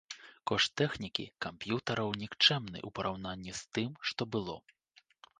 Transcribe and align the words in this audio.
Кошт 0.51 0.71
тэхнікі, 0.81 1.25
камп'ютараў 1.45 2.09
нікчэмны 2.21 2.79
ў 2.87 2.89
параўнанні 2.99 3.53
з 3.59 3.69
тым, 3.79 3.91
што 4.13 4.21
было. 4.37 4.57